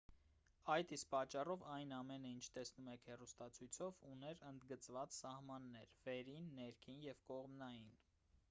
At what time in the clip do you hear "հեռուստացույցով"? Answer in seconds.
3.09-3.99